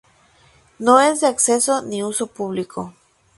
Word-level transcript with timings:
No 0.79 0.99
es 0.99 1.21
de 1.21 1.27
acceso 1.27 1.83
ni 1.83 2.01
uso 2.03 2.25
público. 2.25 2.95